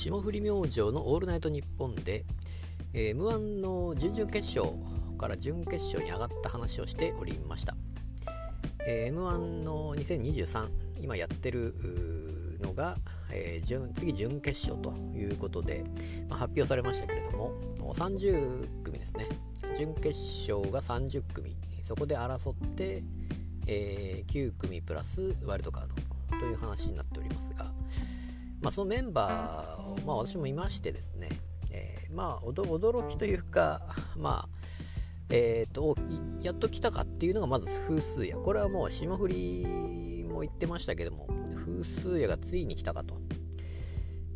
[0.00, 2.24] 霜降り明星の「オールナイトニッポンで」
[2.94, 4.74] えー、M1 の準々決勝
[5.18, 7.76] から準決勝に上がった話をしておりました、
[8.86, 10.70] えー、M1 の2023
[11.02, 11.74] 今やってる
[12.62, 12.96] のが、
[13.30, 15.84] えー、準次準決勝ということで、
[16.30, 17.52] まあ、発表されましたけれども
[17.92, 19.26] 30組ですね。
[19.76, 20.18] 準決
[20.50, 21.54] 勝が30組。
[21.82, 23.04] そこで争って、
[23.66, 27.70] えー、9組プラスワイルドカードという話になっておりますが、
[28.60, 31.28] まあ、そのメンバーを、まあ、私もいましてですね、
[31.72, 34.48] えー、まあ驚きというかまあ
[35.32, 35.96] えーと、
[36.42, 43.14] やっと来たかっていうのがまず風数やこれはもう霜降りも言ってましたけども風数やがついに来たかと、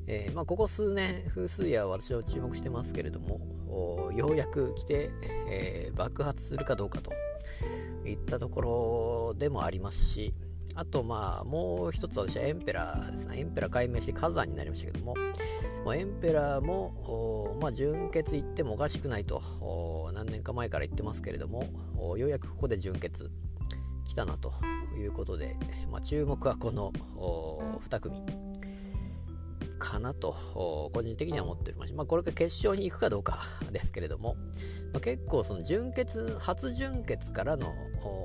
[0.06, 5.10] えー、まあ、ここ数年風数や私は注目してますけれどもようやく来て、
[5.50, 7.12] えー、爆発するかどうかと
[8.06, 10.32] いったところでもありますし
[10.74, 13.38] あとまあもう一つ私はエンペラーですね。
[13.38, 15.14] エンペラー解明して火山になりましたけども。
[15.94, 19.42] エンペラーもまあ純血行ってもおかしくないと
[20.14, 21.68] 何年か前から言ってますけれども
[22.16, 23.30] ようやくここで純血
[24.06, 24.50] 来たなと
[24.96, 25.56] いうことで、
[25.90, 26.90] まあ、注目はこの
[27.82, 28.22] 2組。
[30.04, 30.32] なと
[30.92, 31.94] 個人的には思っております。
[31.94, 33.40] まあ、これが決勝に行くかどうか
[33.72, 34.36] ですけれども、
[34.92, 37.74] まあ、結構その準決初準決からの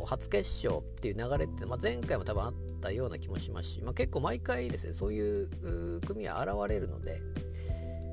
[0.05, 7.21] 初決勝っていう流れって、まあ、前回も多分あったような気もしますし、まあ、結構毎回ですねそういう組は現れるので、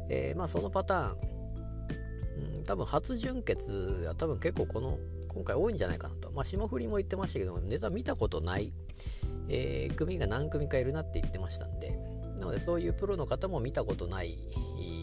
[0.08, 1.16] えー、まあそのパターン、
[2.56, 4.98] うん、多分初準決は多分結構この
[5.36, 6.32] 今回多いんじゃないかなと。
[6.32, 8.72] まあ、霜降りも言ってましたけど、ネタ見たことない、
[9.50, 11.95] えー、組が何組かいるなって言ってましたんで、
[12.46, 14.38] のでそういうプロの方も見たことない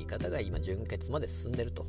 [0.08, 1.86] 方が今準決まで進んでると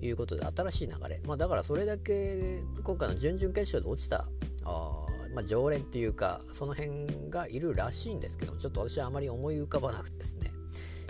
[0.00, 4.28] いうことで新しい流れ、まあ、だからそれだけ今回の準々決勝で落ちた
[4.64, 10.52] あ、まあ、常連っていうかその辺がいるらしいんですけどちょっと私はあまり思い浮かばなくてですね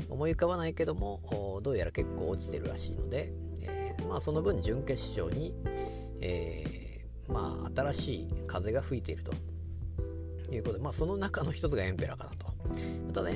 [0.08, 3.32] 思い浮かばないけどもどうやら結構落ちてるらしいので、
[3.62, 5.54] えー、まあ、その分準決勝に、
[6.22, 9.32] えー、まあ、新しい風が吹いていると
[10.50, 13.12] いうことで、まあ、その中の一つがエンペラーかなと。
[13.12, 13.30] ただ、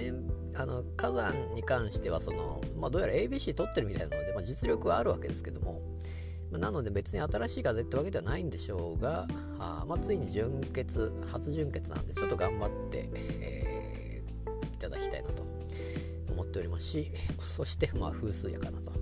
[0.54, 5.80] あの火山に関してはその、まあ、どうやら ABC 取ってるみたいなので、まあ、実力はあるわけですけども、
[6.50, 9.26] まあ、なので別に新しい風ってわけではないんでしょうが
[9.58, 15.42] あ、まあ、ついに準決初準決なんでちょっと頑張って、えー、いただきたいなと
[16.32, 18.92] 思っておりますしそしてまあ風数やかなと。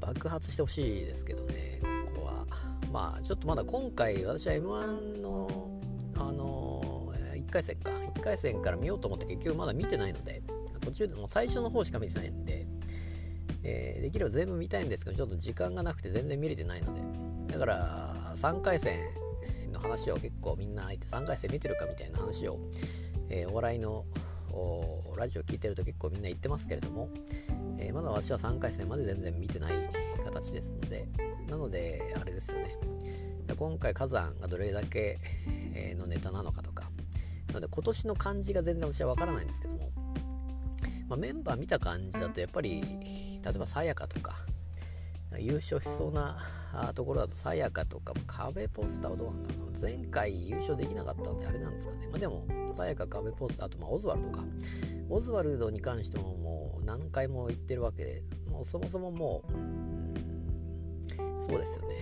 [0.00, 2.46] 爆発してほしいですけどねここは。
[2.92, 5.80] まあちょっとまだ今回私は m 1の
[6.16, 7.92] あの1回戦か。
[7.92, 10.42] 1回戦から見ようと思って結局まだ見てないので
[10.82, 12.66] 途中でも最初の方しか見てないんで、
[13.62, 17.22] えー、できれば全部見たいんですけどちょっと時間がなくて全然見れてないので。
[17.52, 18.98] だから3回戦
[19.72, 22.58] の話を結構みんな相手3回戦見てるかみたいな話を、
[23.28, 24.04] えー、お笑いの
[25.16, 27.10] ラジオ聞いてると結構みんな言ってますけれども、
[27.78, 29.72] えー、まだ私は3回戦まで全然見てない
[30.24, 31.06] 形ですので
[31.48, 32.76] なのであれですよね。
[33.54, 35.18] 今回火山がどれだけ
[35.98, 36.84] のネタなのかとか
[37.48, 39.90] なので今年の漢字が全然私は分からないんですけども
[41.12, 44.34] まあ、メンバー見た感じだとやっぱり例えばさやかとか
[45.38, 46.38] 優勝しそうな
[46.94, 49.78] ところだとさやかとか壁ポスターはどうなんだろう。
[49.78, 54.42] 前回優勝できなかったのであれなんですかね、まあ、でもさやか壁ポスターあとまあオズワルドか。
[55.10, 59.52] オズワルドに関してももう何回も言ってるわけでもうそもそももう
[61.46, 61.94] そうですよね、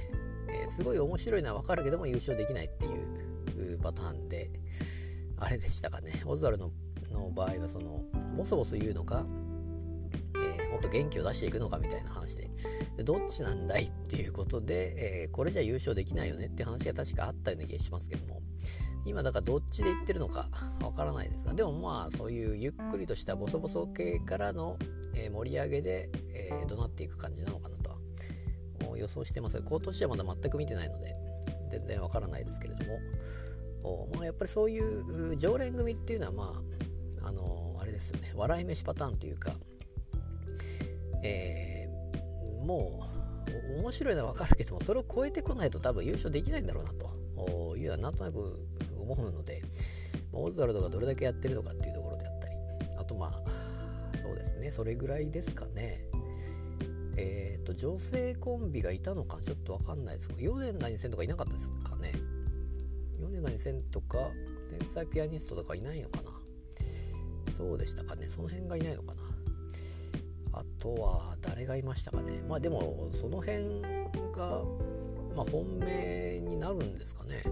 [0.63, 4.51] えー、すごい面白いのは分かるけども優勝できないっていうパターンで
[5.37, 6.23] あれでしたかね。
[6.27, 6.73] オズワルドの
[7.11, 8.05] の場合はその
[8.37, 9.25] ボソボソ言うのか、
[10.35, 12.49] えー、もっと元気を出していくのかみたいな話で。
[12.97, 18.41] でどっちなんだいっていうことで、えー、これじゃ優勝できないよねって話が確かあったような気がしますけども。
[19.07, 20.49] 今だからどっちで言ってるのか
[20.83, 21.55] わからないですが。
[21.55, 24.77] でもまあそういうゆっくりとしたボソボソ系からの、
[25.17, 29.63] えー、盛り上げで、えー、怒鳴っていく感じなのかなとは予想してますが。
[29.63, 31.15] 今年はまだ全く見てないので
[31.71, 32.99] 全然わからないですけれども。
[34.15, 36.70] まあ、やっぱりそういう常連組っていうのはまあ
[37.23, 38.33] あのあれですよね。
[38.35, 39.53] 笑い飯パターンというか、
[41.23, 43.05] えー、も
[43.77, 48.67] う面白いのは分かるけどもそれを超えてこないと多分優勝できないんだろうなというのはなんとなく
[48.99, 49.63] 思うので
[50.33, 52.55] オズワルドがどれだけやってるのかっていうところであったり
[52.99, 54.71] あとまあそうですね。
[54.71, 56.05] それぐらいですかね。
[57.17, 62.13] えっ、と女性コンビがいたのかちょっと分かんないですけどヨネナニセンとかいなかったですかね。
[63.21, 64.31] ヨネナニセンとか
[64.79, 66.30] 天才ピアニストとかいないのかな。
[67.61, 68.27] そうでしたかね。
[68.27, 69.23] その辺がいないのかな。
[70.53, 72.43] あとは誰がいましたかね。
[72.49, 73.83] まあでもその辺
[74.33, 74.65] が、
[75.37, 77.43] まあ、本命になるんですかね。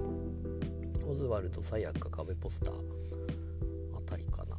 [1.06, 2.74] オズワルド、サヤカ、壁ポスター。
[3.96, 4.56] あたりかな。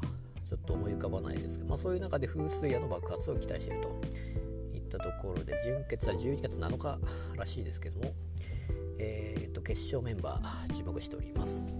[0.48, 3.90] ちょっと思い浮かばないですが、まあ、そういう中で風水屋の爆発を期待してると。
[4.76, 7.00] いったところで準決は12月7日
[7.36, 8.14] らしいですけども、
[9.00, 11.80] えーと決勝メンバー注目しております。